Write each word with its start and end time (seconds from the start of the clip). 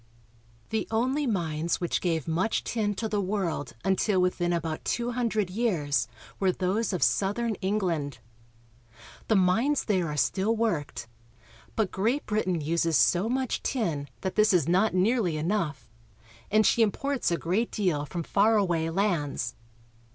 The 0.71 0.87
only 0.89 1.27
mines 1.27 1.79
which 1.79 2.01
gave 2.01 2.27
much 2.27 2.63
tin 2.63 2.95
to 2.95 3.07
the 3.07 3.21
world 3.21 3.73
until 3.85 4.19
within 4.19 4.51
about 4.51 4.83
two 4.83 5.11
hundred 5.11 5.51
years 5.51 6.07
were 6.39 6.51
those 6.51 6.91
of 6.91 7.03
southern 7.03 7.53
England. 7.61 8.17
The 9.27 9.35
mines 9.35 9.83
there 9.85 10.07
are 10.07 10.17
still 10.17 10.55
worked, 10.55 11.07
but 11.75 11.91
Great 11.91 12.25
Brit 12.25 12.47
ain 12.47 12.61
uses 12.61 12.97
so 12.97 13.29
much 13.29 13.61
tin 13.61 14.07
that 14.21 14.33
this 14.33 14.53
is 14.53 14.67
not 14.67 14.95
nearly 14.95 15.37
enough, 15.37 15.87
and 16.49 16.65
she 16.65 16.81
imports 16.81 17.29
a 17.29 17.37
great 17.37 17.69
deal 17.69 18.03
from 18.07 18.23
far 18.23 18.57
away 18.57 18.89
lands. 18.89 19.53